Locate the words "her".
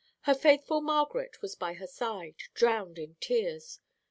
0.21-0.33, 1.73-1.85